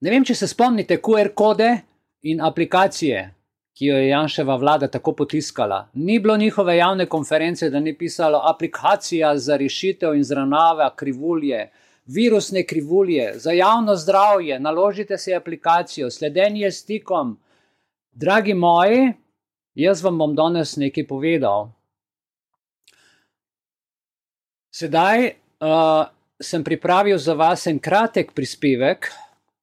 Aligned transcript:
Ne 0.00 0.10
vem, 0.10 0.24
če 0.24 0.34
se 0.34 0.48
spomnite 0.50 0.98
QR 1.02 1.30
kode 1.34 1.70
in 2.26 2.40
aplikacije, 2.40 3.22
ki 3.74 3.86
jo 3.86 3.96
je 3.98 4.08
Janševa 4.08 4.56
vlada 4.56 4.88
tako 4.88 5.12
potiskala. 5.12 5.88
Ni 5.94 6.18
bilo 6.18 6.36
njihove 6.36 6.76
javne 6.76 7.06
konference, 7.06 7.70
da 7.70 7.80
ni 7.80 7.94
pisalo 7.98 8.40
aplikacija 8.44 9.36
za 9.38 9.56
rešitev 9.56 10.14
in 10.14 10.24
zravnava 10.24 10.90
krivulje, 10.96 11.68
virusne 12.06 12.66
krivulje, 12.66 13.32
za 13.34 13.52
javno 13.52 13.96
zdravje, 13.96 14.60
naložite 14.60 15.18
si 15.18 15.34
aplikacijo, 15.34 16.10
sledenje 16.10 16.70
stikom. 16.70 17.38
Dragi 18.12 18.54
moji, 18.54 19.12
jaz 19.74 20.02
vam 20.04 20.18
bom 20.18 20.34
danes 20.34 20.76
nekaj 20.76 21.06
povedal. 21.06 21.70
Sedaj 24.74 25.26
uh, 25.26 26.06
sem 26.42 26.64
pripravil 26.64 27.18
za 27.18 27.34
vas 27.34 27.66
en 27.66 27.78
kratek 27.78 28.32
prispevek, 28.34 29.10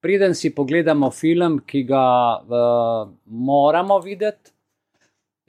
preden 0.02 0.36
si 0.36 0.56
pogledamo 0.56 1.12
film, 1.12 1.60
ki 1.66 1.84
ga 1.84 2.06
uh, 2.42 3.10
moramo 3.26 4.00
videti. 4.00 4.52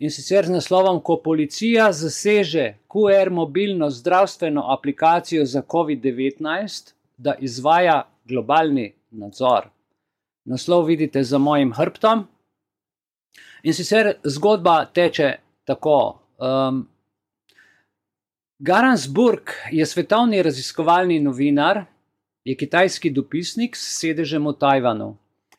In 0.03 0.11
sicer 0.11 0.47
z 0.47 0.51
naslovom, 0.51 0.99
ko 1.01 1.21
policija 1.23 1.93
zaseže 1.95 2.73
QR 2.91 3.31
mobilno 3.31 3.91
zdravstveno 3.91 4.65
aplikacijo 4.75 5.45
za 5.47 5.63
COVID-19, 5.63 6.93
da 7.17 7.35
izvaja 7.39 8.03
globalni 8.25 8.93
nadzor. 9.11 9.69
Naslov 10.45 10.85
vidite 10.85 11.23
za 11.23 11.39
mojim 11.39 11.73
hrbtom. 11.73 12.27
In 13.63 13.75
sicer 13.75 14.15
zgodba 14.25 14.85
teče 14.85 15.37
tako. 15.65 16.19
Um, 16.39 16.89
Garansburg 18.59 19.51
je 19.71 19.87
svetovni 19.87 20.43
raziskovalni 20.43 21.21
novinar, 21.21 21.85
je 22.45 22.57
kitajski 22.57 23.11
dopisnik 23.11 23.77
s 23.77 24.01
sedežem 24.01 24.47
v 24.47 24.53
Tajvanu 24.59 25.17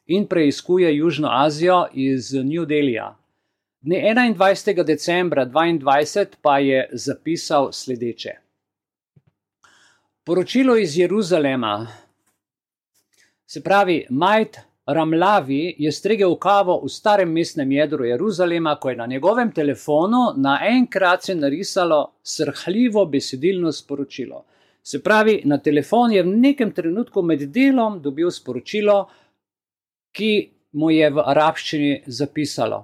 in 0.07 0.27
preiskuje 0.27 0.95
Južno 0.95 1.29
Azijo 1.31 1.85
iz 1.93 2.33
New 2.33 2.65
Delhija. 2.65 3.15
Dne 3.81 4.15
21. 4.35 4.83
decembra 4.83 5.45
2022 5.45 6.25
pa 6.41 6.59
je 6.59 6.89
zapisal 6.91 7.71
sledeče. 7.71 8.31
Poročilo 10.23 10.77
iz 10.77 10.97
Jeruzalema, 10.97 11.87
se 13.45 13.63
pravi, 13.63 14.05
Majt 14.09 14.57
Ramlavi 14.85 15.75
je 15.77 15.91
stregel 15.91 16.35
kavo 16.35 16.79
v 16.83 16.89
starem 16.89 17.31
mestnem 17.31 17.71
jedru 17.71 18.05
Jeruzalema, 18.05 18.75
ko 18.75 18.89
je 18.89 18.95
na 18.95 19.05
njegovem 19.05 19.51
telefonu 19.51 20.33
naenkrat 20.35 21.23
se 21.23 21.35
narisalo 21.35 22.13
srhljivo 22.23 23.05
besedilno 23.05 23.71
sporočilo. 23.71 24.45
Se 24.83 24.99
pravi, 25.03 25.41
na 25.45 25.57
telefon 25.57 26.11
je 26.11 26.23
v 26.23 26.27
nekem 26.27 26.71
trenutku 26.71 27.21
med 27.21 27.45
delom 27.55 28.01
dobil 28.01 28.31
sporočilo, 28.31 29.07
ki 30.11 30.31
mu 30.75 30.89
je 30.91 31.09
v 31.09 31.23
arabščini 31.23 31.93
zapisalo: 32.07 32.83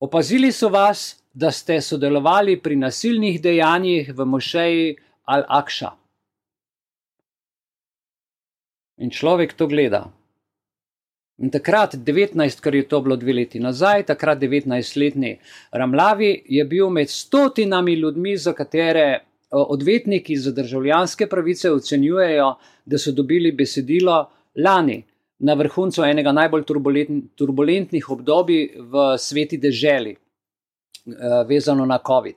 Opazili 0.00 0.52
so 0.52 0.68
vas, 0.68 1.20
da 1.34 1.50
ste 1.50 1.80
sodelovali 1.80 2.56
pri 2.62 2.76
nasilnih 2.76 3.40
dejanjih 3.42 4.14
v 4.14 4.24
mošeji 4.26 4.86
Al-Akša. 5.30 5.90
In 9.00 9.10
človek 9.10 9.54
to 9.54 9.66
gleda. 9.66 10.06
In 11.40 11.50
takrat, 11.50 11.94
19, 11.94 12.60
kar 12.60 12.74
je 12.74 12.88
to 12.88 13.00
bilo 13.00 13.16
dve 13.16 13.32
leti 13.32 13.60
nazaj, 13.60 14.04
takrat 14.10 14.38
19-letni 14.38 15.38
Ramlavi 15.72 16.42
je 16.46 16.64
bil 16.64 16.90
med 16.90 17.08
stotinami 17.08 17.94
ljudmi, 17.94 18.36
za 18.36 18.52
katere 18.52 19.29
odvetniki 19.50 20.36
za 20.36 20.52
državljanske 20.52 21.26
pravice 21.26 21.72
ocenjujejo, 21.72 22.54
da 22.84 22.98
so 22.98 23.12
dobili 23.12 23.52
besedilo 23.52 24.30
lani, 24.56 25.04
na 25.40 25.54
vrhuncu 25.54 26.04
enega 26.04 26.32
najbolj 26.32 26.64
turbulentnih 27.36 28.10
obdobij 28.10 28.74
v 28.76 29.18
sveti 29.18 29.58
deželi, 29.58 30.12
eh, 30.12 31.44
vezano 31.48 31.86
na 31.86 31.98
COVID. 32.06 32.36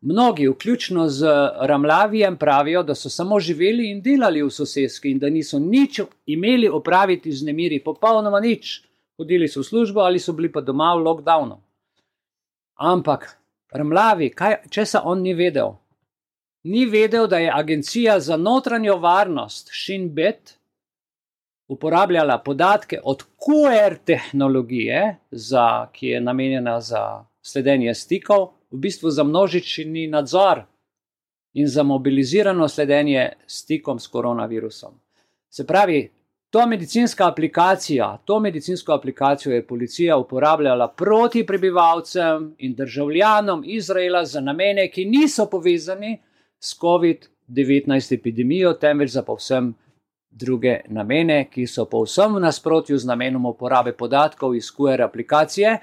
Mnogi, 0.00 0.48
vključno 0.48 1.08
z 1.08 1.26
Ramlavijem, 1.60 2.36
pravijo, 2.36 2.82
da 2.82 2.94
so 2.94 3.08
samo 3.08 3.40
živeli 3.40 3.90
in 3.90 4.02
delali 4.02 4.42
v 4.42 4.50
sosedski 4.50 5.10
in 5.10 5.18
da 5.18 5.30
niso 5.30 5.58
nič 5.58 6.00
imeli 6.26 6.68
opraviti 6.68 7.32
z 7.32 7.46
nemiri, 7.46 7.80
popolnoma 7.84 8.40
nič. 8.40 8.82
Hodili 9.18 9.48
so 9.48 9.60
v 9.60 9.64
službo 9.64 10.00
ali 10.00 10.18
so 10.18 10.32
bili 10.32 10.52
pa 10.52 10.60
doma 10.60 10.94
v 10.94 11.02
lockdownu. 11.02 11.56
Ampak 12.76 13.38
Ramlavi, 13.72 14.30
kaj, 14.30 14.68
česa 14.70 15.00
on 15.04 15.22
ni 15.22 15.34
vedel? 15.34 15.72
Ni 16.66 16.86
vedel, 16.86 17.26
da 17.26 17.38
je 17.38 17.52
Agencija 17.54 18.20
za 18.20 18.36
notranjo 18.36 18.96
varnost 18.96 19.70
Shinbet 19.84 20.58
uporabljala 21.68 22.38
podatke 22.38 23.00
od 23.04 23.22
QR 23.38 23.96
tehnologije, 24.04 25.16
za, 25.30 25.88
ki 25.92 26.06
je 26.06 26.20
namenjena 26.20 26.80
za 26.80 27.24
sledenje 27.42 27.94
stikov, 27.94 28.48
v 28.70 28.78
bistvu 28.78 29.10
za 29.10 29.24
množični 29.24 30.06
nadzor 30.06 30.62
in 31.54 31.68
za 31.68 31.82
mobilizirano 31.82 32.68
sledenje 32.68 33.32
stikom 33.46 33.98
s 33.98 34.06
koronavirusom. 34.06 34.94
Se 35.48 35.66
pravi, 35.66 36.10
to 36.50 36.66
medicinska 36.66 37.28
aplikacija, 37.28 38.18
to 38.24 38.40
medicinsko 38.40 38.92
aplikacijo 38.92 39.54
je 39.54 39.66
policija 39.66 40.16
uporabljala 40.16 40.88
proti 40.88 41.46
prebivalcem 41.46 42.54
in 42.58 42.74
državljanom 42.74 43.62
Izraela 43.66 44.24
za 44.24 44.40
namene, 44.40 44.90
ki 44.90 45.04
niso 45.04 45.46
povezani 45.50 46.18
s 46.60 46.78
COVID-19 46.80 48.14
epidemijo, 48.14 48.72
temveč 48.72 49.10
za 49.10 49.22
povsem 49.22 49.74
druge 50.30 50.80
namene, 50.88 51.46
ki 51.50 51.66
so 51.66 51.86
povsem 51.88 52.34
v 52.36 52.42
nasprotju 52.44 52.98
z 52.98 53.08
namenom 53.08 53.46
uporabe 53.46 53.92
podatkov 53.92 54.56
iz 54.56 54.68
QR 54.70 55.06
aplikacije. 55.06 55.78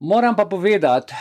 Moram 0.00 0.36
pa 0.36 0.44
povedati, 0.44 1.14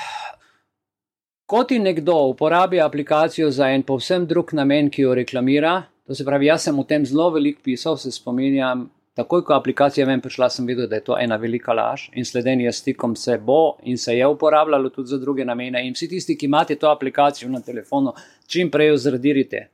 ko 1.46 1.64
ti 1.64 1.80
nekdo 1.80 2.16
uporablja 2.34 2.86
aplikacijo 2.86 3.52
za 3.52 3.70
en 3.70 3.84
povsem 3.84 4.26
drug 4.28 4.54
namen, 4.54 4.90
ki 4.90 5.02
jo 5.02 5.14
reklamira, 5.16 5.84
to 6.08 6.16
se 6.16 6.26
pravi, 6.26 6.50
jaz 6.50 6.66
sem 6.68 6.80
o 6.80 6.84
tem 6.84 7.06
zelo 7.06 7.30
veliko 7.30 7.62
pisal, 7.64 7.98
se 7.98 8.12
spominjam, 8.12 8.90
Takoj, 9.14 9.44
ko 9.46 9.54
aplikacija 9.54 10.08
ven 10.10 10.22
prišla, 10.22 10.48
sem 10.50 10.66
videl, 10.66 10.88
da 10.90 10.98
je 10.98 11.04
to 11.06 11.18
ena 11.22 11.36
velika 11.38 11.74
laž 11.78 12.08
in 12.18 12.26
sledenje 12.26 12.72
stikom 12.74 13.16
se 13.16 13.38
bo 13.38 13.78
in 13.84 13.98
se 13.98 14.16
je 14.18 14.28
uporabljalo 14.28 14.90
tudi 14.90 15.10
za 15.10 15.20
druge 15.22 15.46
namene. 15.46 15.84
In 15.88 15.94
vsi 15.94 16.10
tisti, 16.10 16.38
ki 16.38 16.50
imate 16.50 16.76
to 16.82 16.90
aplikacijo 16.90 17.50
na 17.50 17.62
telefonu, 17.62 18.14
čim 18.48 18.72
prej 18.72 18.90
jo 18.90 18.98
zradirite, 18.98 19.68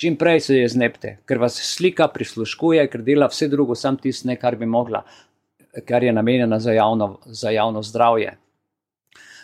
čim 0.00 0.16
prej 0.16 0.40
se 0.40 0.56
je 0.56 0.68
znepte, 0.68 1.18
ker 1.28 1.38
vas 1.38 1.60
slika 1.74 2.08
prisluškuje, 2.08 2.88
ker 2.88 3.04
dela 3.04 3.28
vse 3.28 3.48
drugo, 3.48 3.74
sam 3.74 4.00
tisto, 4.00 4.32
kar 4.40 4.56
bi 4.56 4.66
mogla, 4.66 5.04
kar 5.84 6.04
je 6.04 6.12
namenjena 6.12 6.58
za 6.58 6.72
javno, 6.72 7.18
za 7.26 7.50
javno 7.50 7.82
zdravje. 7.82 8.38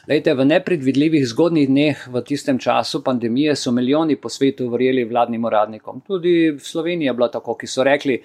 Lejte, 0.08 0.32
v 0.34 0.44
nepredvidljivih 0.48 1.26
zgodnih 1.28 1.68
dneh 1.68 2.06
v 2.08 2.20
tistem 2.24 2.58
času 2.58 3.04
pandemije 3.04 3.52
so 3.56 3.70
milijoni 3.72 4.16
po 4.16 4.28
svetu 4.28 4.70
verjeli 4.72 5.04
vladnim 5.04 5.44
uradnikom. 5.44 6.00
Tudi 6.06 6.54
v 6.56 6.62
Sloveniji 6.64 7.10
je 7.10 7.14
bilo 7.14 7.28
tako, 7.28 7.54
ki 7.60 7.68
so 7.68 7.84
rekli, 7.84 8.16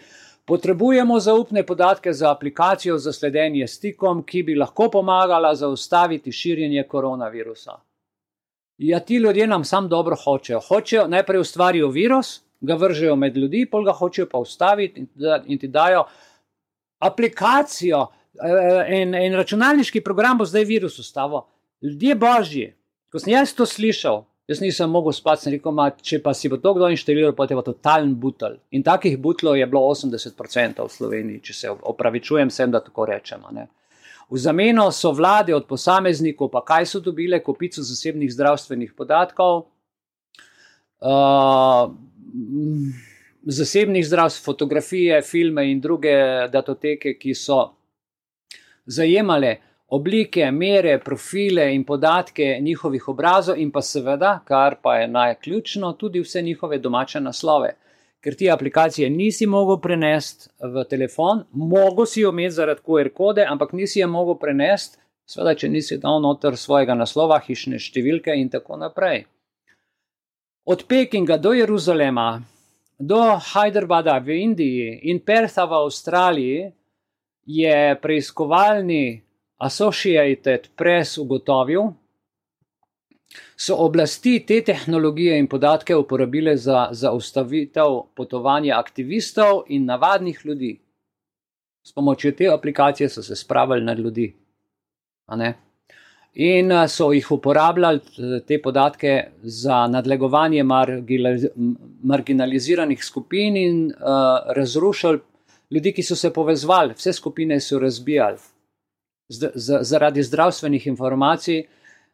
Potrebujemo 0.45 1.19
zaupne 1.19 1.63
podatke 1.65 2.13
za 2.13 2.31
aplikacijo 2.31 2.97
za 2.97 3.13
sledenje 3.13 3.67
stikom, 3.67 4.23
ki 4.23 4.43
bi 4.43 4.55
lahko 4.55 4.89
pomagala 4.91 5.55
zaustaviti 5.55 6.31
širjenje 6.31 6.83
koronavirusa. 6.87 7.79
Ja, 8.77 8.99
ti 8.99 9.15
ljudje 9.15 9.47
nam 9.47 9.63
sam 9.65 9.89
dobro 9.89 10.15
hočejo. 10.15 10.59
Hočejo 10.59 11.07
najprej 11.07 11.39
ustvarijo 11.39 11.87
virus, 11.87 12.41
ga 12.61 12.75
vržejo 12.75 13.15
med 13.15 13.37
ljudi, 13.37 13.65
pol 13.71 13.83
ga 13.85 13.91
hočejo 13.91 14.29
pa 14.31 14.37
ustaviti 14.37 14.99
in, 14.99 15.07
in 15.45 15.59
ti 15.59 15.67
dajo 15.67 16.05
aplikacijo. 16.99 18.05
En, 18.87 19.15
en 19.15 19.33
računalniški 19.33 20.01
program 20.03 20.37
bo 20.37 20.45
zdaj 20.45 20.65
virus 20.67 20.99
ustavil. 20.99 21.45
Ljudje 21.81 22.15
božji, 22.15 22.73
ko 23.11 23.19
sem 23.19 23.33
jaz 23.33 23.53
to 23.55 23.65
slišal, 23.65 24.25
Jaz 24.47 24.59
nisem 24.61 24.91
mogel 24.93 25.13
spati, 25.13 25.41
sem 25.41 25.55
rekel, 25.55 25.73
ma, 25.73 25.87
če 25.89 26.19
pa 26.21 26.33
si 26.37 26.49
bo 26.51 26.59
to 26.61 26.75
kdo 26.77 26.91
inštaliral, 26.93 27.33
pa 27.33 27.47
je 27.47 27.55
to 27.57 27.63
totalen 27.71 28.11
butel. 28.21 28.59
In 28.77 28.83
takih 28.85 29.17
butlov 29.17 29.57
je 29.57 29.65
bilo 29.65 29.81
80% 29.89 30.83
v 30.85 30.91
Sloveniji, 30.93 31.41
če 31.47 31.53
se 31.53 31.71
opravičujem, 31.73 32.51
sem 32.53 32.69
da 32.71 32.83
tako 32.85 33.07
rečemo. 33.09 33.49
Ne. 33.55 33.65
V 34.29 34.37
zameno 34.41 34.91
so 34.93 35.11
vlade 35.17 35.55
od 35.55 35.65
posameznikov, 35.65 36.51
pa 36.53 36.61
kaj 36.65 36.85
so 36.85 37.01
dobile, 37.01 37.41
kopico 37.41 37.81
zasebnih 37.81 38.29
zdravstvenih 38.33 38.93
podatkov, 38.93 39.65
uh, 41.01 41.89
zasebnih 43.45 44.05
zdravstv, 44.05 44.45
fotografije, 44.45 45.21
filme 45.25 45.65
in 45.71 45.81
druge 45.81 46.13
datoteke, 46.53 47.17
ki 47.17 47.33
so 47.33 47.63
zajemale 48.85 49.55
oblike, 49.95 50.49
mere, 50.51 50.97
profile 50.99 51.69
in 51.75 51.83
podatke 51.85 52.57
njihovih 52.61 53.07
obrazov, 53.09 53.57
in 53.57 53.71
pa 53.71 53.81
seveda, 53.81 54.39
kar 54.45 54.77
pa 54.81 54.97
je 54.99 55.07
najključno, 55.07 55.93
tudi 55.93 56.21
vse 56.23 56.41
njihove 56.41 56.79
domače 56.79 57.21
naslove. 57.21 57.75
Ker 58.23 58.35
ti 58.35 58.49
aplikacije 58.51 59.09
nisi 59.09 59.45
mogel 59.45 59.77
prenesti 59.81 60.49
v 60.59 60.83
telefon, 60.89 61.43
mogo 61.51 62.05
si 62.05 62.21
jo 62.21 62.31
imeti 62.33 62.55
zaradi 62.55 62.81
QR 62.85 63.09
kode, 63.13 63.45
ampak 63.49 63.73
nisi 63.73 63.99
jo 63.99 64.07
mogel 64.07 64.39
prenesti, 64.41 64.97
seveda, 65.25 65.55
če 65.55 65.69
nisi 65.69 65.97
dal 66.01 66.21
noter 66.21 66.57
svojega 66.57 66.95
naslova, 66.97 67.39
hišne 67.47 67.79
številke 67.79 68.33
in 68.35 68.49
tako 68.49 68.79
naprej. 68.81 69.25
Od 70.65 70.83
Pekinga 70.89 71.37
do 71.37 71.53
Jeruzalema 71.53 72.41
do 72.97 73.21
Hyderabada 73.37 74.17
v 74.23 74.39
Indiji 74.41 74.99
in 75.11 75.19
Pertha 75.19 75.65
v 75.65 75.77
Avstraliji 75.83 76.71
je 77.45 77.95
preiskovalni 78.01 79.24
Associated 79.65 80.67
Press 80.75 81.17
ugotovil, 81.17 81.93
so 83.57 83.75
oblasti 83.75 84.39
te 84.47 84.61
tehnologije 84.63 85.39
in 85.39 85.47
podatke 85.47 85.95
uporabile 85.95 86.57
za 86.57 86.87
zaustavitev 86.91 87.99
potovanja 88.15 88.79
aktivistov 88.79 89.63
in 89.67 89.85
navadnih 89.85 90.41
ljudi. 90.45 90.79
S 91.83 91.93
pomočjo 91.93 92.31
te 92.31 92.47
aplikacije 92.53 93.09
so 93.09 93.23
se 93.23 93.35
spravili 93.35 93.83
nad 93.83 93.99
ljudi. 93.99 94.33
In 96.33 96.71
so 96.87 97.11
jih 97.13 97.31
uporabljali 97.31 97.99
te 98.47 98.61
podatke 98.61 99.23
za 99.41 99.87
nadlegovanje 99.87 100.63
marginaliziranih 102.03 103.05
skupin 103.05 103.57
in 103.57 103.85
uh, 103.85 103.91
razrušili 104.55 105.19
ljudi, 105.71 105.93
ki 105.93 106.03
so 106.03 106.15
se 106.15 106.33
povezovali, 106.33 106.93
vse 106.93 107.13
skupine 107.13 107.59
so 107.59 107.79
razbijali. 107.79 108.37
Z, 109.29 109.51
z, 109.55 109.79
zaradi 109.81 110.23
zdravstvenih 110.23 110.87
informacij, 110.87 111.63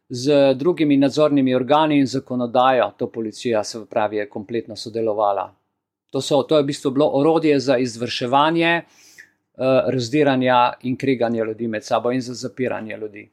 z 0.10 0.54
drugimi 0.56 0.98
nadzornimi 0.98 1.56
organi 1.56 1.98
in 2.00 2.08
zakonodajo, 2.08 2.92
to 2.98 3.08
policija 3.08 3.64
se 3.64 3.86
pravi, 3.90 4.18
je 4.18 4.30
kompletno 4.30 4.76
sodelovala. 4.76 5.56
To, 6.12 6.22
so, 6.22 6.44
to 6.44 6.58
je 6.58 6.64
v 6.64 6.68
bistvu 6.68 6.92
bilo 6.92 7.08
orodje 7.14 7.60
za 7.60 7.78
izvrševanje 7.78 8.82
uh, 8.82 9.64
razdiranja 9.88 10.74
in 10.82 10.98
kriganja 10.98 11.44
ljudi 11.44 11.68
med 11.68 11.84
sabo 11.84 12.12
in 12.12 12.22
za 12.22 12.34
zapiranje 12.34 12.98
ljudi. 12.98 13.30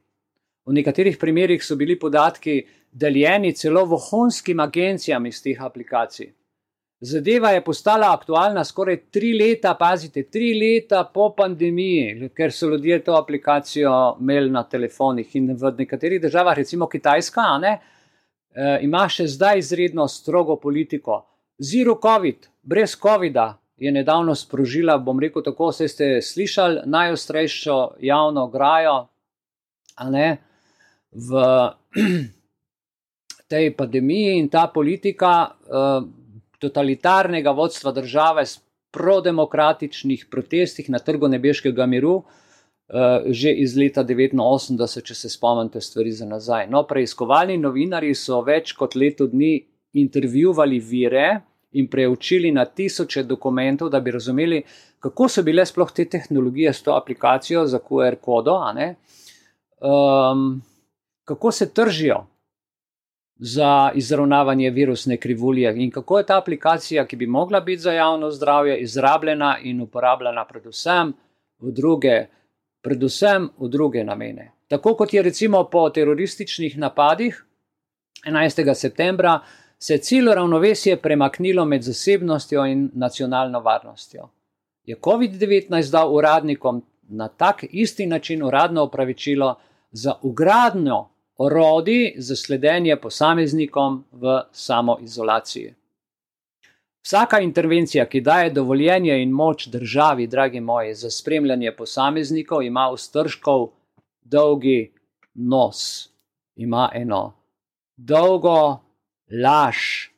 V 0.67 0.73
nekaterih 0.73 1.19
primerjih 1.19 1.65
so 1.65 1.77
bili 1.77 1.99
podatki 1.99 2.63
deljeni 2.93 3.53
celo 3.53 3.85
vohonskim 3.85 4.61
agencijam 4.61 5.27
iz 5.27 5.43
teh 5.43 5.63
aplikacij. 5.63 6.33
Zadeva 7.01 7.51
je 7.51 7.65
postala 7.65 8.13
aktualna 8.13 8.65
skoraj 8.65 8.97
tri 9.11 9.31
leta, 9.39 9.75
pazite, 9.79 10.25
tri 10.31 10.51
leta 10.59 11.05
po 11.15 11.29
pandemiji, 11.37 12.31
ker 12.35 12.53
so 12.53 12.67
ljudje 12.67 12.99
to 13.05 13.15
aplikacijo 13.15 14.17
imeli 14.21 14.51
na 14.51 14.65
telefonih 14.65 15.37
in 15.37 15.53
v 15.55 15.73
nekaterih 15.79 16.21
državah, 16.21 16.57
recimo 16.57 16.89
Kitajska, 16.89 17.45
ne, 17.63 17.79
eh, 17.79 18.79
ima 18.83 19.07
še 19.09 19.27
zdaj 19.27 19.59
izredno 19.59 20.09
strogo 20.09 20.57
politiko. 20.57 21.23
Zero 21.59 22.01
COVID, 22.03 22.49
brez 22.63 22.97
COVID-a 22.99 23.55
je 23.77 23.93
nedavno 23.93 24.35
sprožila, 24.35 24.99
bom 24.99 25.21
rekel 25.21 25.43
tako, 25.43 25.71
vse 25.71 25.89
ste 25.89 26.13
slišali, 26.23 26.83
najostrejšo 26.87 27.79
javno 28.01 28.49
grajo 28.51 29.07
ne, 30.11 30.39
v 31.13 31.47
tej 33.51 33.75
pandemiji 33.77 34.39
in 34.39 34.49
ta 34.49 34.67
politika. 34.67 35.51
Eh, 35.63 36.19
totalitarnega 36.59 37.51
vodstva 37.51 37.93
države 37.93 38.47
s 38.47 38.61
prodemokratičnih 38.91 40.27
protestih 40.31 40.91
na 40.91 40.99
trgu 40.99 41.29
nebeškega 41.29 41.87
miru, 41.87 42.15
uh, 42.15 42.25
že 43.27 43.53
iz 43.53 43.77
leta 43.77 44.05
1989, 44.05 45.03
če 45.05 45.15
se 45.15 45.29
spomnite 45.29 45.81
stvari 45.81 46.13
za 46.13 46.27
nazaj. 46.27 46.67
No, 46.71 46.85
preiskovalni 46.89 47.59
novinari 47.59 48.15
so 48.15 48.41
več 48.43 48.73
kot 48.73 48.97
leto 48.97 49.27
dni 49.27 49.59
intervjuvali 49.93 50.81
vire 50.81 51.29
in 51.73 51.89
preučili 51.89 52.53
na 52.53 52.65
tisoče 52.65 53.23
dokumentov, 53.29 53.91
da 53.93 54.01
bi 54.01 54.11
razumeli, 54.11 54.63
kako 55.05 55.29
so 55.29 55.45
bile 55.45 55.67
sploh 55.67 55.93
te 55.93 56.05
tehnologije 56.09 56.73
s 56.73 56.83
to 56.83 56.97
aplikacijo 56.97 57.67
za 57.67 57.79
QR 57.79 58.17
kodo, 58.21 58.57
um, 59.81 60.63
kako 61.25 61.53
se 61.53 61.69
tržijo 61.75 62.25
za 63.39 63.91
izravnavanje 63.95 64.71
virusne 64.71 65.17
krivulje 65.17 65.75
in 65.77 65.91
kako 65.91 66.19
je 66.19 66.27
ta 66.27 66.39
aplikacija, 66.39 67.07
ki 67.07 67.17
bi 67.17 67.27
mogla 67.27 67.61
biti 67.61 67.83
za 67.83 67.93
javno 67.93 68.31
zdravje, 68.31 68.79
izrabljena 68.79 69.59
in 69.63 69.81
uporabljena 69.81 70.45
predvsem 70.45 71.13
v 71.59 71.73
druge, 71.73 72.27
predvsem 72.83 73.49
v 73.59 73.69
druge 73.69 74.05
namene. 74.05 74.53
Tako 74.69 74.95
kot 74.95 75.15
je 75.15 75.23
recimo 75.23 75.65
po 75.65 75.91
terorističnih 75.91 76.79
napadih 76.79 77.45
11. 78.27 78.75
septembra 78.75 79.41
se 79.79 79.99
cilj 79.99 80.35
ravnovesje 80.35 80.97
premaknilo 80.97 81.65
med 81.65 81.83
zasebnostjo 81.83 82.67
in 82.67 82.91
nacionalno 82.95 83.61
varnostjo. 83.61 84.29
Je 84.85 84.97
COVID-19 84.97 85.91
dal 85.91 86.15
uradnikom 86.15 86.83
na 87.09 87.29
tak 87.29 87.65
isti 87.71 88.07
način 88.07 88.43
uradno 88.43 88.83
opravičilo 88.83 89.55
za 89.91 90.15
ugradnjo 90.23 91.07
orodij 91.39 92.15
za 92.17 92.37
sledenje 92.37 92.97
posameznikom 93.01 94.05
v 94.13 94.41
samoizolaciji. 94.53 95.75
Vsaka 97.03 97.41
intervencija, 97.41 98.05
ki 98.07 98.21
daje 98.21 98.51
dovoljenje 98.51 99.23
in 99.23 99.31
moč 99.31 99.67
državi, 99.67 100.27
dragi 100.27 100.61
moji, 100.61 100.95
za 100.95 101.11
spremljanje 101.11 101.73
posameznikov, 101.77 102.63
ima 102.63 102.91
ustržkov 102.91 103.71
dolgi 104.21 104.93
nos, 105.35 106.11
ima 106.57 106.91
eno 106.95 107.39
dolgo 107.99 108.81
laž 109.43 110.09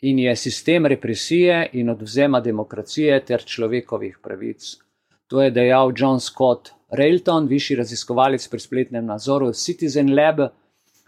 in 0.00 0.18
je 0.18 0.36
sistem 0.36 0.86
represije 0.86 1.70
in 1.72 1.90
odvzema 1.90 2.40
demokracije 2.40 3.24
ter 3.24 3.44
človekovih 3.44 4.18
pravic. 4.22 4.76
To 5.26 5.42
je 5.42 5.50
dejal 5.50 5.92
John 5.96 6.20
Scott 6.20 6.75
Railton, 6.96 7.46
višji 7.46 7.76
raziskovalec 7.76 8.48
pri 8.48 8.60
spletnem 8.60 9.06
nadzoru 9.06 9.52
Citizen 9.52 10.14
Lab, 10.14 10.40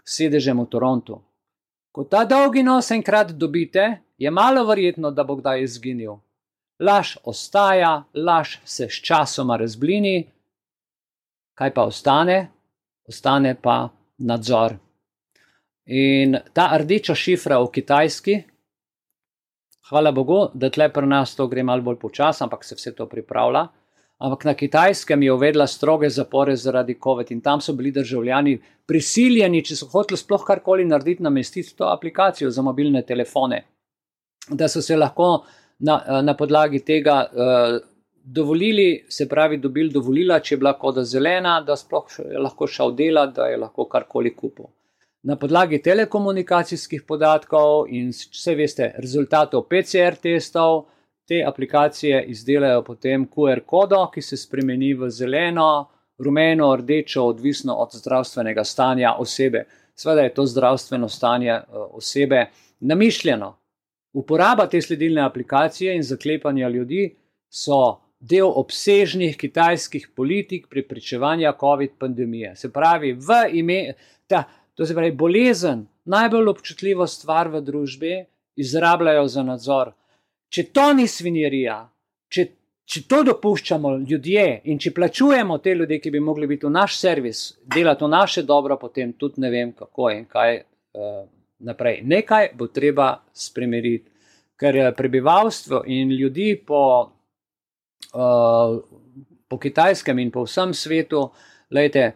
sedežem 0.05 0.59
v 0.61 0.65
Torontu. 0.69 1.21
Ko 1.91 2.05
ta 2.05 2.23
dolgi 2.25 2.63
nos 2.63 2.91
enkrat 2.91 3.31
dobite, 3.31 4.01
je 4.17 4.31
malo 4.31 4.65
verjetno, 4.65 5.11
da 5.11 5.23
bo 5.23 5.35
kdaj 5.39 5.63
izginil. 5.63 6.19
Laž 6.79 7.17
ostaja, 7.23 8.03
laž 8.13 8.59
se 8.63 8.87
s 8.87 9.01
časoma 9.03 9.57
razblini, 9.59 10.29
kaj 11.59 11.73
pa 11.73 11.83
ostane? 11.89 12.37
Ostane 13.09 13.55
pa 13.61 13.89
nadzor. 14.19 14.77
In 15.89 16.37
ta 16.53 16.69
rdeča 16.77 17.15
šifra 17.17 17.57
v 17.59 17.71
kitajski, 17.73 18.35
hvala 19.89 20.11
Bogu, 20.13 20.51
da 20.53 20.69
tle 20.69 20.87
pri 20.93 21.09
nas 21.09 21.33
to 21.35 21.47
gre 21.49 21.63
malo 21.65 21.81
bolj 21.81 21.97
počasi, 21.99 22.43
ampak 22.45 22.63
se 22.63 22.77
vse 22.77 22.93
to 22.95 23.09
pripravlja. 23.09 23.65
Ampak 24.19 24.43
na 24.45 24.53
kitajskem 24.53 25.23
je 25.23 25.33
uvedla 25.33 25.67
stroge 25.67 26.09
zapore 26.09 26.55
zaradi 26.55 26.97
COVID 27.03 27.31
in 27.31 27.41
tam 27.41 27.61
so 27.61 27.73
bili 27.73 27.91
državljani 27.95 28.57
prisiljeni, 28.87 29.61
če 29.63 29.77
so 29.79 29.87
hoteli 29.93 30.19
sploh 30.19 30.43
karkoli 30.43 30.85
narediti, 30.85 31.23
namestiti 31.23 31.75
to 31.77 31.87
aplikacijo 31.87 32.51
za 32.51 32.61
mobilne 32.61 33.01
telefone, 33.07 33.61
da 34.49 34.67
so 34.67 34.81
se 34.81 34.97
lahko 34.97 35.45
na, 35.79 36.21
na 36.21 36.35
podlagi 36.35 36.81
tega 36.83 37.21
uh, 37.31 37.77
dovolili, 38.23 39.05
se 39.09 39.29
pravi, 39.29 39.57
dobili 39.57 39.93
dovolila, 39.93 40.39
če 40.39 40.55
je 40.55 40.59
bila 40.59 40.73
koda 40.79 41.03
zelena, 41.03 41.61
da 41.61 41.79
sploh 41.79 42.19
je 42.19 42.43
lahko 42.43 42.67
šel 42.67 42.91
delati, 42.95 43.37
da 43.39 43.47
je 43.47 43.57
lahko 43.57 43.87
karkoli 43.87 44.35
kupil. 44.35 44.67
Na 45.23 45.35
podlagi 45.39 45.81
telekomunikacijskih 45.83 47.07
podatkov 47.07 47.87
in 47.87 48.11
vse 48.11 48.55
veste, 48.55 48.93
rezultatov 48.99 49.65
PCR 49.71 50.19
testov 50.19 50.85
te 51.29 51.43
aplikacije 51.47 52.23
izdelajo 52.27 52.81
potem 52.83 53.27
QR 53.29 53.59
kodo, 53.65 53.99
ki 54.13 54.21
se 54.21 54.37
spremeni 54.37 54.95
v 54.97 55.11
zeleno, 55.13 55.89
rumeno, 56.17 56.71
rdečo, 56.75 57.23
odvisno 57.23 57.75
od 57.83 57.93
zdravstvenega 57.93 58.63
stanja 58.63 59.13
osebe. 59.19 59.63
Sveda 59.95 60.21
je 60.25 60.33
to 60.33 60.45
zdravstveno 60.45 61.09
stanje 61.09 61.51
eh, 61.51 61.63
osebe 61.91 62.45
namišljeno. 62.79 63.55
Uporaba 64.13 64.65
te 64.67 64.81
sledilne 64.81 65.21
aplikacije 65.21 65.95
in 65.95 66.03
zaklepanja 66.03 66.69
ljudi 66.69 67.15
so 67.49 67.99
del 68.19 68.49
obsežnih 68.55 69.37
kitajskih 69.37 70.09
politik 70.15 70.65
preprečevanja 70.69 71.53
COVID 71.59 71.91
pandemije. 71.99 72.55
Se 72.55 72.73
pravi, 72.73 73.13
v 73.13 73.43
ime, 73.53 73.93
ta, 74.27 74.43
to 74.73 74.85
se 74.85 74.97
pravi, 74.97 75.11
bolezen, 75.11 75.85
najbolj 76.05 76.49
občutljivo 76.55 77.07
stvar 77.07 77.53
v 77.53 77.61
družbi, 77.61 78.25
izrabljajo 78.55 79.27
za 79.27 79.43
nadzor 79.43 79.93
če 80.49 80.65
to 80.73 80.91
ni 80.97 81.07
svinjerija, 81.07 81.77
če, 82.29 82.45
če 82.89 83.03
to 83.09 83.21
dopuščamo 83.27 83.93
ljudje 84.01 84.45
in 84.71 84.79
če 84.81 84.93
plačujemo 84.95 85.59
te 85.63 85.75
ljudi, 85.77 85.99
ki 86.01 86.13
bi 86.13 86.21
mogli 86.23 86.49
biti 86.49 86.67
v 86.67 86.73
naš 86.73 86.97
servis, 86.99 87.43
delati 87.65 88.05
v 88.05 88.11
naše 88.13 88.43
dobro, 88.43 88.79
potem 88.81 89.13
tudi 89.13 89.43
ne 89.45 89.51
vem, 89.53 89.73
kako 89.77 90.09
in 90.15 90.25
kaj 90.29 90.55
uh, 90.59 91.21
naprej. 91.65 92.01
Nekaj 92.09 92.53
bo 92.57 92.69
treba 92.73 93.11
spremeniti, 93.33 94.09
ker 94.59 94.89
prebivalstvo 94.91 95.85
in 95.87 96.11
ljudi 96.11 96.51
po, 96.67 96.81
uh, 98.11 98.73
po 99.47 99.59
kitajskem 99.59 100.19
in 100.19 100.33
po 100.33 100.43
vsem 100.43 100.73
svetu, 100.75 101.29
lejte, 101.71 102.09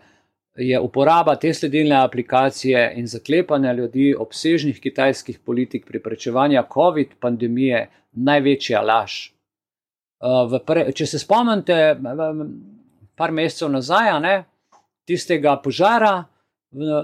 je 0.55 0.79
uporaba 0.79 1.35
te 1.35 1.53
sledilne 1.53 1.95
aplikacije 1.95 2.93
in 2.97 3.07
zaklepanja 3.07 3.73
ljudi 3.73 4.15
obsežnih 4.19 4.79
kitajskih 4.81 5.39
politik 5.39 5.85
preprečevanja 5.87 6.65
COVID 6.73 7.15
pandemije 7.19 7.89
največja 8.11 8.81
laž. 8.81 9.29
Uh, 10.23 10.59
pre, 10.65 10.91
če 10.93 11.05
se 11.05 11.19
spomnite, 11.19 11.97
par 13.15 13.31
mesecev 13.31 13.71
nazaj, 13.71 14.13
ne, 14.21 14.35
tistega 15.07 15.57
požara 15.63 16.23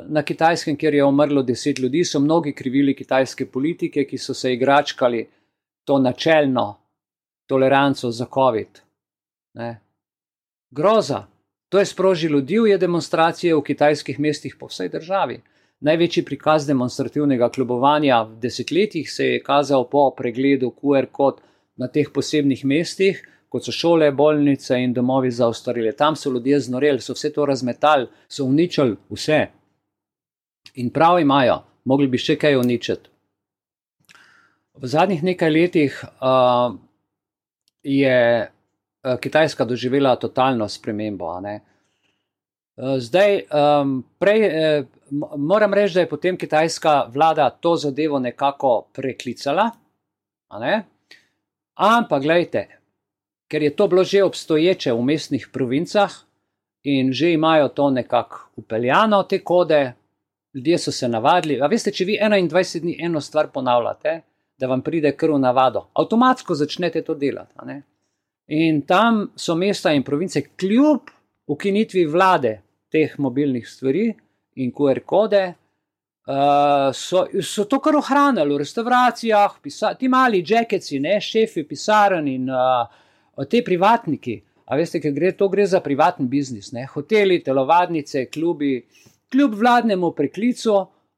na 0.08 0.24
kitajskem, 0.24 0.77
kjer 0.77 0.94
je 0.94 1.06
umrlo 1.06 1.44
deset 1.44 1.79
ljudi, 1.79 2.03
so 2.06 2.20
mnogi 2.20 2.53
krivili 2.56 2.96
kitajske 2.96 3.46
politike, 3.46 4.06
ki 4.06 4.18
so 4.18 4.34
se 4.34 4.53
igračkali. 4.53 5.27
to 5.89 5.98
načelno 6.00 6.77
toleranco 7.48 8.12
za 8.12 8.25
COVID. 8.34 8.68
Ne. 9.53 9.82
Groza. 10.72 11.25
To 11.70 11.80
je 11.80 11.86
sprožilo 11.86 12.42
divje 12.42 12.78
demonstracije 12.78 13.56
v 13.56 13.62
kitajskih 13.62 14.20
mestih 14.20 14.56
po 14.60 14.68
vsej 14.68 14.90
državi. 14.90 15.42
Največji 15.80 16.26
prikaz 16.26 16.66
demonstrativnega 16.68 17.50
klubovanja 17.50 18.24
v 18.24 18.40
desetletjih 18.42 19.12
se 19.12 19.26
je 19.26 19.44
kazal 19.44 19.86
po 19.90 20.10
pregledu 20.18 20.74
QR 20.82 21.06
kod 21.12 21.42
na 21.78 21.88
teh 21.88 22.10
posebnih 22.14 22.66
mestih, 22.66 23.22
kot 23.50 23.66
so 23.66 23.72
šole, 23.72 24.12
bolnice 24.12 24.82
in 24.82 24.94
domovi 24.94 25.32
za 25.32 25.48
ostarele. 25.48 25.92
Tam 25.92 26.16
so 26.16 26.34
ljudje 26.34 26.60
znoreli, 26.60 27.02
so 27.02 27.14
vse 27.14 27.32
to 27.34 27.46
razmetali, 27.46 28.10
so 28.28 28.44
uničili 28.46 28.98
vse. 29.10 29.48
In 30.76 30.90
prav 30.90 31.20
imajo, 31.20 31.62
mogli 31.86 32.08
bi 32.08 32.18
še 32.18 32.36
kaj 32.36 32.58
uničiti. 32.60 33.10
V 34.80 34.88
zadnjih 34.88 35.24
nekaj 35.24 35.50
letih 35.52 36.04
uh, 36.04 36.76
je 37.84 38.50
Kitajska 39.18 39.66
doživela 39.66 40.16
totalno 40.16 40.68
spremembo. 40.68 41.32
Uh, 41.36 41.60
zdaj, 43.00 43.42
um, 43.82 44.04
prej, 44.20 44.46
eh, 44.46 44.84
moram 45.38 45.74
reči, 45.74 45.94
da 45.94 46.00
je 46.00 46.10
potem 46.10 46.38
kitajska 46.38 47.10
vlada 47.13 47.50
to 47.50 47.75
zadevo 47.75 48.20
nekako 48.20 48.88
preklicala. 48.94 49.70
Ne? 50.60 50.84
Ampak, 51.75 52.24
gledajte, 52.24 52.68
ker 53.51 53.63
je 53.63 53.75
to 53.75 53.88
bilo 53.88 54.04
že 54.04 54.24
obstoječe 54.24 54.94
v 54.94 55.01
mestnih 55.01 55.50
provincah 55.54 56.12
in 56.84 57.13
že 57.13 57.34
imajo 57.34 57.68
to 57.68 57.89
nekako 57.89 58.50
upeljano, 58.56 59.24
te 59.24 59.44
kode, 59.44 59.94
ljudje 60.54 60.78
so 60.78 60.92
se 60.92 61.08
navadili. 61.08 61.62
A 61.62 61.68
veste, 61.68 61.92
če 61.92 62.06
vi 62.06 62.18
21 62.22 62.80
dni 62.82 62.98
eno 63.00 63.22
stvar 63.22 63.51
ponavljate, 63.54 64.22
da 64.58 64.68
vam 64.68 64.82
pride 64.82 65.12
krv 65.12 65.38
na 65.38 65.51
vado, 65.51 65.88
avtomatsko 65.94 66.56
začnete 66.56 67.01
to 67.01 67.16
delati. 67.16 67.54
In 68.50 68.82
tam 68.86 69.32
so 69.36 69.56
mesta 69.56 69.91
in 69.94 70.03
province, 70.03 70.41
kljub 70.58 71.12
ukinitvi 71.50 72.06
vlade 72.10 72.53
teh 72.89 73.13
mobilnih 73.18 73.68
stvari 73.68 74.08
in 74.56 74.72
QR 74.74 75.03
kode. 75.06 75.44
Uh, 76.29 76.89
so, 76.94 77.25
so 77.41 77.65
to 77.70 77.79
kar 77.82 77.96
ohranili 77.98 78.53
v 78.53 78.60
restauracijah, 78.62 79.56
pisa, 79.62 79.94
ti 79.98 80.10
mali 80.10 80.44
žekeci, 80.46 81.00
ne 81.01 81.15
šefi 81.22 81.63
pisarn 81.65 82.27
in 82.29 82.50
uh, 82.50 83.46
te 83.50 83.63
privatniki. 83.65 84.36
A 84.70 84.77
veste, 84.77 85.01
ker 85.01 85.13
gre, 85.13 85.32
to 85.38 85.48
gre 85.50 85.65
za 85.65 85.82
privatni 85.82 86.27
biznis, 86.29 86.72
ne? 86.74 86.86
hoteli, 86.89 87.39
telovadnice, 87.41 88.27
klubi, 88.29 88.84
kljub 89.34 89.56
vladnemu 89.58 90.12
preklicu 90.18 90.75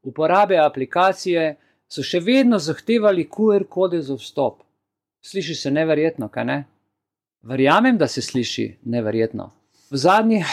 uporabe 0.08 0.60
aplikacije, 0.60 1.56
so 1.92 2.04
še 2.04 2.22
vedno 2.24 2.60
zahtevali 2.60 3.28
QR 3.32 3.68
kode 3.68 4.00
za 4.04 4.16
vstop. 4.16 4.62
Sliši 5.28 5.56
se 5.56 5.72
neverjetno, 5.72 6.32
kaj 6.32 6.48
ne? 6.48 6.60
Verjamem, 7.42 7.98
da 7.98 8.08
se 8.08 8.22
sliši 8.22 8.78
neverjetno. 8.86 9.52
V 9.92 9.98
zadnjih 9.98 10.46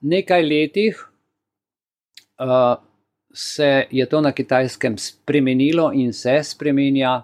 nekaj 0.00 0.42
letih 0.42 0.98
uh, 2.38 2.76
se 3.32 3.86
je 3.90 4.06
to 4.08 4.20
na 4.20 4.32
kitajskem 4.32 4.98
spremenilo 4.98 5.90
in 5.92 6.12
se 6.12 6.42
spremenja, 6.42 7.22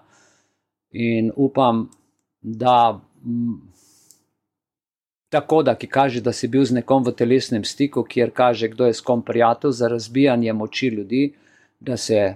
in 0.91 1.33
upam, 1.37 1.91
da. 2.41 3.01
Mm, 3.25 3.71
tako 5.29 5.63
da, 5.63 5.75
ki 5.75 5.87
kaže, 5.87 6.21
da 6.21 6.33
si 6.33 6.49
bil 6.49 6.65
z 6.65 6.81
nekom 6.81 7.05
v 7.07 7.13
telesnem 7.15 7.65
stiku, 7.65 8.03
kjer 8.03 8.33
kaže, 8.35 8.69
kdo 8.69 8.87
je 8.87 8.95
s 8.95 9.01
kom 9.01 9.23
prijatelj 9.23 9.71
za 9.71 9.89
razbijanje 9.89 10.53
moči 10.53 10.89
ljudi, 10.89 11.35
da 11.81 11.97
se 11.97 12.35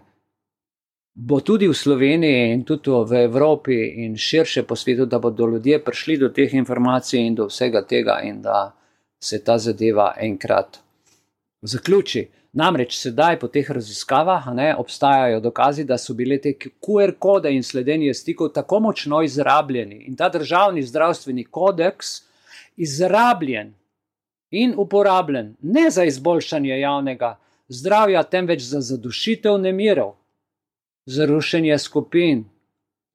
bo 1.15 1.41
tudi 1.41 1.69
v 1.69 1.75
Sloveniji 1.75 2.53
in 2.53 2.65
tudi 2.65 2.91
v 2.91 3.25
Evropi 3.25 4.05
in 4.05 4.17
širše 4.17 4.63
po 4.63 4.77
svetu, 4.77 5.07
da 5.07 5.19
bodo 5.19 5.47
ljudje 5.47 5.85
prišli 5.85 6.19
do 6.19 6.29
teh 6.29 6.55
informacij 6.55 7.21
in 7.27 7.35
do 7.35 7.47
vsega 7.47 7.87
tega 7.87 8.21
in 8.23 8.43
da 8.43 8.75
se 9.21 9.45
ta 9.45 9.59
zadeva 9.59 10.15
enkrat 10.19 10.81
zaključi. 11.63 12.29
Namreč 12.53 12.95
sedaj 12.95 13.39
po 13.39 13.49
teh 13.49 13.71
raziskavah 13.71 14.47
ne, 14.55 14.75
obstajajo 14.79 15.41
dokazi, 15.41 15.85
da 15.85 15.99
so 15.99 16.15
bile 16.15 16.39
te 16.39 16.53
QR 16.55 17.17
kode 17.19 17.51
in 17.51 17.63
sledenje 17.63 18.15
stikov 18.15 18.53
tako 18.55 18.81
močno 18.81 19.23
izrabljeni 19.23 20.05
in 20.07 20.17
ta 20.17 20.29
državni 20.29 20.83
zdravstveni 20.83 21.45
kodeks, 21.45 22.23
izrabljen 22.77 23.75
in 24.51 24.75
uporabljen 24.77 25.57
ne 25.63 25.91
za 25.91 26.05
izboljšanje 26.05 26.79
javnega 26.79 27.39
zdravja, 27.69 28.23
temveč 28.23 28.63
za 28.63 28.81
zadušitev 28.81 29.59
nemirov, 29.59 30.15
za 31.07 31.27
rušenje 31.27 31.79
skupin, 31.79 32.45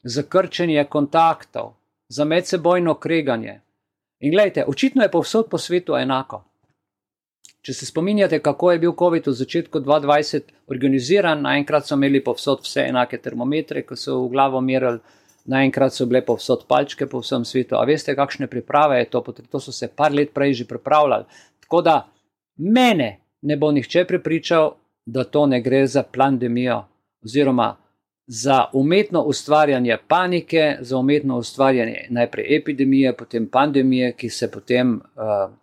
za 0.04 0.24
krčenje 0.24 0.84
kontaktov, 0.90 1.74
za 2.10 2.26
medsebojno 2.26 2.94
kreganje. 2.94 3.62
In 4.20 4.32
gledajte, 4.32 4.66
očitno 4.68 5.04
je 5.04 5.12
povsod 5.12 5.50
po 5.50 5.58
svetu 5.58 5.96
enako. 5.96 6.44
Če 7.62 7.74
se 7.74 7.86
spominjate, 7.86 8.40
kako 8.40 8.72
je 8.72 8.80
bil 8.80 8.94
COVID 9.00 9.28
v 9.28 9.34
začetku 9.34 9.80
2020 9.80 10.52
organiziran, 10.68 11.42
naenkrat 11.42 11.88
so 11.88 11.96
imeli 11.96 12.24
povsod 12.24 12.64
vse 12.64 12.88
enake 12.88 13.18
termometre, 13.18 13.84
ko 13.84 13.96
so 13.96 14.22
v 14.24 14.30
glavo 14.32 14.62
merili 14.62 15.00
naenkrat 15.50 15.94
so 15.94 16.06
bile 16.06 16.22
povsod 16.26 16.66
palčke 16.68 17.08
po 17.10 17.22
vsem 17.24 17.46
svetu. 17.46 17.78
A 17.80 17.86
veste, 17.88 18.16
kakšne 18.16 18.48
priprave 18.48 19.00
je 19.00 19.10
to? 19.10 19.22
To 19.24 19.60
so 19.60 19.72
se 19.72 19.88
par 19.88 20.14
let 20.14 20.34
prej 20.34 20.54
že 20.62 20.68
pripravljali. 20.68 21.26
Tako 21.66 21.82
da 21.82 21.96
mene 22.58 23.20
ne 23.42 23.58
bo 23.58 23.72
nihče 23.72 24.06
pripričal, 24.06 24.76
da 25.06 25.24
to 25.24 25.46
ne 25.46 25.62
gre 25.62 25.88
za 25.88 26.04
pandemijo 26.04 26.84
oziroma 27.24 27.78
za 28.28 28.66
umetno 28.74 29.22
ustvarjanje 29.22 29.98
panike, 30.08 30.78
za 30.80 30.98
umetno 30.98 31.38
ustvarjanje 31.38 32.08
najprej 32.10 32.58
epidemije, 32.58 33.18
potem 33.18 33.48
pandemije, 33.48 34.14
ki 34.14 34.30
se 34.30 34.52
potem 34.52 34.96
uh, 34.96 35.54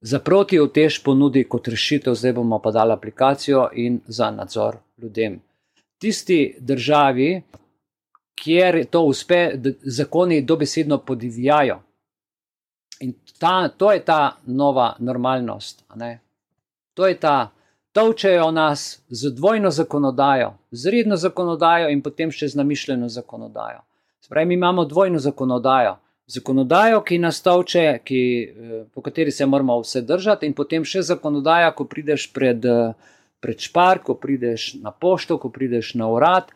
za 0.00 0.18
protiotež 0.18 1.02
ponudi 1.04 1.44
kot 1.44 1.68
rešitev, 1.68 2.14
zdaj 2.14 2.32
bomo 2.32 2.58
pa 2.58 2.70
dali 2.70 2.92
aplikacijo 2.92 3.68
in 3.72 4.00
za 4.06 4.30
nadzor 4.30 4.76
ljudem. 4.98 5.40
Tisti 5.98 6.56
državi, 6.58 7.42
kjer 8.42 8.86
to 8.90 9.02
uspe, 9.02 9.52
zakoni 9.82 10.42
dobesedno 10.42 10.98
podivjajo. 10.98 11.82
In 13.00 13.14
ta, 13.38 13.68
to 13.68 13.92
je 13.92 14.04
ta 14.04 14.36
nova 14.46 14.96
normalnost. 14.98 15.84
To 16.94 17.06
je 17.06 17.20
ta, 17.20 17.50
točejo 17.92 18.50
nas 18.50 19.02
z 19.08 19.30
dvojno 19.30 19.70
zakonodajo, 19.70 20.54
z 20.70 20.90
redno 20.90 21.16
zakonodajo 21.16 21.88
in 21.90 22.02
potem 22.02 22.30
še 22.30 22.48
z 22.48 22.60
namišljeno 22.60 23.08
zakonodajo. 23.08 23.82
Spravi, 24.20 24.46
mi 24.46 24.54
imamo 24.54 24.84
dvojno 24.84 25.18
zakonodajo. 25.18 25.96
Zakonodajo, 26.30 27.00
ki 27.02 27.18
nas 27.18 27.42
toče, 27.42 27.98
ki, 28.04 28.22
eh, 28.42 28.84
po 28.94 29.02
kateri 29.02 29.30
se 29.30 29.46
moramo 29.46 29.80
vse 29.80 30.02
držati, 30.02 30.46
in 30.46 30.54
potem 30.54 30.84
še 30.84 31.02
zakonodaja, 31.02 31.74
ko 31.74 31.84
prideš 31.84 32.32
pred, 32.32 32.64
eh, 32.64 32.92
pred 33.40 33.58
špar, 33.58 33.98
ko 33.98 34.14
prideš 34.14 34.74
na 34.74 34.90
pošto, 34.90 35.38
ko 35.38 35.50
prideš 35.50 35.94
na 35.94 36.06
urad, 36.06 36.52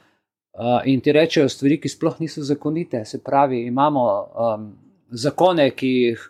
Uh, 0.54 0.86
in 0.86 1.00
ti 1.00 1.10
rečejo 1.12 1.48
stvari, 1.50 1.80
ki 1.82 1.90
sploh 1.90 2.20
niso 2.22 2.42
zakonite. 2.46 3.00
Se 3.04 3.18
pravi, 3.18 3.64
imamo 3.66 4.02
um, 4.22 4.68
zakone, 5.10 5.70
ki 5.74 5.88
jih 5.88 6.20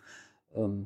um, 0.57 0.79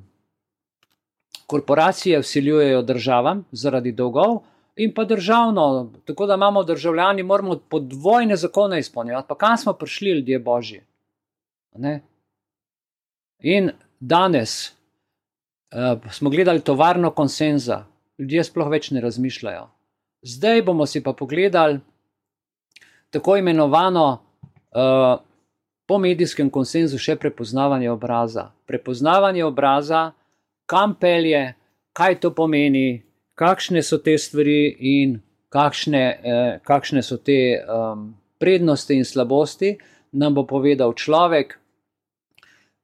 korporacije 1.49 2.21
vsiljujejo 2.21 2.83
državam 2.83 3.45
zaradi 3.53 3.93
dolgov, 3.93 4.43
in 4.79 4.93
pa 4.95 5.05
državno, 5.05 5.93
tako 6.05 6.27
da 6.27 6.35
imamo 6.35 6.63
državljani, 6.65 7.23
moramo 7.23 7.59
podvojne 7.69 8.37
zakone 8.37 8.79
izpolnjevati. 8.79 9.29
Pa 9.29 9.35
kam 9.35 9.57
smo 9.57 9.73
prišli, 9.73 10.11
ljudje 10.11 10.39
božji? 10.39 10.83
Ne? 11.75 12.01
In 13.41 13.71
danes 14.01 14.71
uh, 14.71 16.13
smo 16.13 16.31
gledali 16.31 16.61
tovarno 16.61 17.11
konsenza, 17.11 17.85
ljudje 18.19 18.45
sploh 18.45 18.71
več 18.71 18.91
ne 18.91 19.01
razmišljajo. 19.01 19.67
Zdaj 20.23 20.63
bomo 20.63 20.87
si 20.87 21.03
pa 21.03 21.13
pogledali 21.13 21.81
tako 23.11 23.37
imenovano 23.37 24.07
uh, 24.13 25.21
po 25.87 25.99
medijskem 25.99 26.51
konsenzu 26.51 26.99
še 26.99 27.17
prepoznavanje 27.17 27.91
obraza. 27.91 28.51
Prepoznavanje 28.67 29.45
obraza, 29.45 30.13
kam 30.69 30.95
pelje, 31.01 31.55
kaj 31.97 32.21
to 32.21 32.31
pomeni, 32.37 33.01
kakšne 33.39 33.83
so 33.83 33.99
te 34.05 34.19
stvari 34.19 34.77
in 34.93 35.17
kakšne, 35.49 36.05
eh, 36.23 36.59
kakšne 36.65 37.03
so 37.03 37.17
te 37.17 37.57
um, 37.57 38.11
prednosti 38.39 38.95
in 38.95 39.05
slabosti, 39.05 39.77
nam 40.13 40.35
bo 40.35 40.45
povedal 40.45 40.93
človek, 40.93 41.57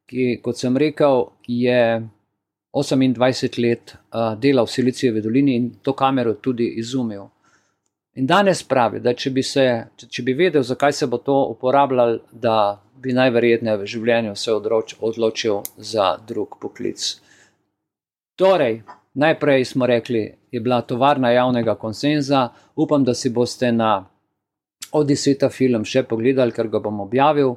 ki, 0.08 0.40
kot 0.44 0.58
sem 0.58 0.76
rekel, 0.76 1.28
je 1.48 2.00
28 2.74 3.60
let 3.62 3.94
uh, 3.94 4.34
delal 4.40 4.66
v 4.66 4.74
Silicijevi 4.74 5.22
dolini 5.22 5.54
in 5.56 5.70
to 5.82 5.94
kamero 5.94 6.34
tudi 6.34 6.66
izumil. 6.80 7.28
In 8.14 8.26
danes 8.26 8.62
pravi, 8.62 9.00
da 9.00 9.14
če 9.14 9.30
bi, 9.30 9.42
se, 9.42 9.66
če, 9.96 10.08
če 10.10 10.22
bi 10.26 10.34
vedel, 10.38 10.62
zakaj 10.62 10.92
se 10.92 11.06
bo 11.10 11.18
to 11.18 11.36
uporabljal, 11.54 12.18
da 12.30 12.80
bi 13.02 13.14
najverjetneje 13.14 13.80
v 13.80 13.88
življenju 13.90 14.34
se 14.38 14.52
odroč, 14.52 14.96
odločil 15.00 15.62
za 15.76 16.14
drug 16.26 16.58
poklic. 16.60 17.23
Torej, 18.36 18.82
najprej 19.14 19.64
smo 19.64 19.86
rekli, 19.86 20.34
je 20.50 20.60
bila 20.60 20.80
tovarna 20.82 21.30
javnega 21.30 21.74
konsenza. 21.74 22.48
Upam, 22.76 23.04
da 23.04 23.14
si 23.14 23.30
boste 23.30 23.72
na 23.72 24.10
Odiseta 24.92 25.48
film 25.50 25.84
še 25.84 26.04
pogledali, 26.06 26.54
ker 26.54 26.68
ga 26.70 26.78
bom 26.78 27.00
objavil, 27.02 27.56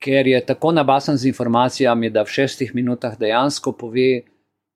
ker 0.00 0.26
je 0.26 0.38
tako 0.46 0.72
nabasen 0.72 1.16
z 1.20 1.28
informacijami, 1.28 2.10
da 2.10 2.24
v 2.24 2.32
šestih 2.32 2.72
minutah 2.74 3.18
dejansko 3.20 3.72
pove 3.76 4.22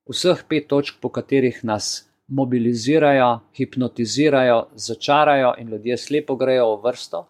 vseh 0.09 0.43
pet 0.49 0.67
točk, 0.69 0.99
po 1.01 1.09
katerih 1.09 1.63
nas 1.65 2.05
mobilizirajo, 2.27 3.39
hipnotizirajo, 3.57 4.59
začarajo 4.75 5.55
in 5.61 5.73
ljudje 5.73 5.97
slepo 5.97 6.35
grejo 6.35 6.75
v 6.75 6.83
vrsto. 6.85 7.25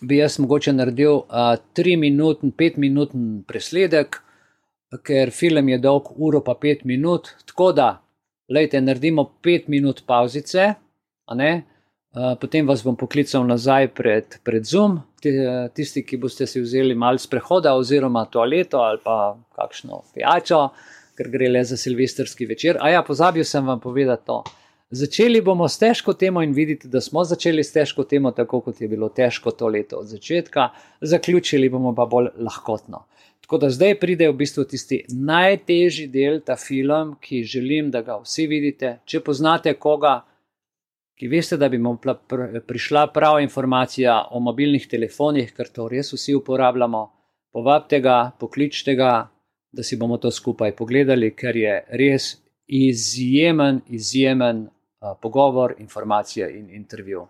Bi 0.00 0.20
jaz 0.20 0.38
mogoče 0.38 0.72
naredil 0.72 1.22
uh, 1.26 1.56
tri 1.74 1.96
minuten, 1.96 2.52
pet 2.54 2.76
minuten 2.76 3.42
presledek, 3.46 4.22
ker 5.04 5.30
film 5.30 5.68
je 5.68 5.78
dolg 5.78 6.12
uro 6.16 6.40
pa 6.44 6.54
pet 6.54 6.84
minut, 6.84 7.34
tako 7.46 7.72
da, 7.72 7.88
lejte, 8.48 8.80
naredimo 8.80 9.26
pet 9.42 9.68
minut 9.68 10.04
pauzice, 10.06 10.74
a 11.28 11.34
ne, 11.34 11.52
Eh, 12.16 12.36
potem 12.40 12.66
vas 12.66 12.80
bom 12.82 12.96
poklical 12.96 13.44
nazaj 13.44 13.90
pred, 13.92 14.38
pred 14.42 14.64
Zoom, 14.64 14.96
tisti, 15.20 16.02
ki 16.02 16.16
boste 16.16 16.46
si 16.48 16.62
vzeli 16.62 16.94
malce 16.96 17.28
sprehoda, 17.28 17.74
oziroma 17.76 18.24
toaleto 18.32 18.80
ali 18.80 19.02
pa 19.04 19.36
kakšno 19.58 20.00
pijačo, 20.14 20.62
ker 21.18 21.28
gre 21.28 21.50
le 21.52 21.62
za 21.68 21.76
silvestrski 21.76 22.48
večer. 22.48 22.78
A 22.80 22.94
ja, 22.94 23.02
pozabil 23.04 23.44
sem 23.44 23.66
vam 23.66 23.80
povedati 23.80 24.24
to. 24.26 24.40
Začeli 24.90 25.42
bomo 25.44 25.68
s 25.68 25.76
težko 25.76 26.14
temo 26.16 26.40
in 26.42 26.54
vidite, 26.56 26.88
da 26.88 27.02
smo 27.04 27.26
začeli 27.28 27.60
s 27.60 27.74
težko 27.74 28.06
temo, 28.08 28.32
tako 28.32 28.62
kot 28.64 28.80
je 28.80 28.88
bilo 28.88 29.10
težko 29.12 29.52
to 29.52 29.68
leto 29.68 30.00
od 30.00 30.08
začetka, 30.08 30.70
zaključili 31.04 31.68
bomo 31.68 31.92
pa 31.94 32.06
bolj 32.08 32.32
lahkotno. 32.40 33.04
Tako 33.48 33.58
da 33.58 33.70
zdaj 33.70 33.94
pride 33.96 34.26
v 34.28 34.34
bistvu 34.36 34.62
tisti 34.68 34.96
najtežji 35.08 36.10
del, 36.12 36.34
ta 36.44 36.52
film, 36.60 37.14
ki 37.16 37.38
želim, 37.48 37.86
da 37.88 38.02
ga 38.04 38.18
vsi 38.20 38.44
vidite. 38.46 38.90
Če 39.08 39.22
poznate 39.24 39.72
koga, 39.80 40.18
ki 41.16 41.30
veste, 41.32 41.56
da 41.56 41.70
bi 41.72 41.80
mu 41.80 41.94
prišla 41.96 43.06
prava 43.14 43.40
informacija 43.40 44.18
o 44.36 44.42
mobilnih 44.44 44.84
telefonih, 44.90 45.54
ker 45.56 45.72
to 45.72 45.88
res 45.88 46.12
vsi 46.12 46.36
uporabljamo, 46.36 47.02
povabite 47.56 48.02
ga, 48.04 48.18
pokličite 48.36 48.98
ga, 49.00 49.14
da 49.72 49.82
si 49.82 49.96
bomo 49.96 50.20
to 50.20 50.28
skupaj 50.28 50.76
pogledali, 50.76 51.32
ker 51.32 51.56
je 51.56 51.80
res 51.88 52.34
izjemen, 52.68 53.80
izjemen 53.88 54.66
uh, 54.68 55.16
pogovor, 55.22 55.78
informacija 55.80 56.52
in 56.52 56.68
intervju. 56.68 57.24